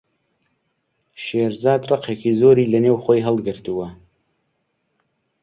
شێرزاد 1.23 1.81
ڕقێکی 1.91 2.31
زۆری 2.39 2.71
لەنێو 2.73 2.97
خۆی 3.03 3.25
هەڵگرتووە. 3.27 3.87